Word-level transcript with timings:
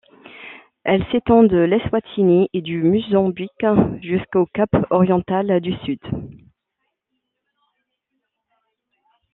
Elle 0.83 1.05
s'étend 1.11 1.43
de 1.43 1.57
l'Eswatini 1.59 2.49
et 2.53 2.61
du 2.63 2.81
Mozambique 2.81 3.63
jusqu'au 4.01 4.47
Cap-Oriental 4.47 5.61
au 5.63 5.85
sud. 5.85 5.99